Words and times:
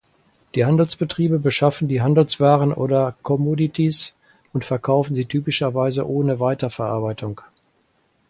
Die 0.55 0.65
Handelsbetriebe 0.65 1.37
beschaffen 1.37 1.87
die 1.87 2.01
Handelswaren 2.01 2.73
oder 2.73 3.13
Commodities 3.21 4.15
und 4.51 4.65
verkaufen 4.65 5.13
sie 5.13 5.25
typischerweise 5.27 6.09
ohne 6.09 6.39
Weiterverarbeitung. 6.39 7.41